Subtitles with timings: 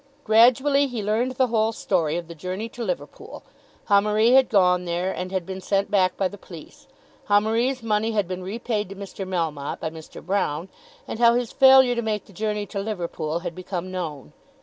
[0.23, 3.43] Gradually he learned the whole story of the journey to Liverpool,
[3.85, 6.87] how Marie had gone there and had been sent back by the police,
[7.25, 9.27] how Marie's money had been repaid to Mr.
[9.27, 10.19] Melmotte by Mr.
[10.19, 10.69] Broune,
[11.07, 14.33] and how his failure to make the journey to Liverpool had become known.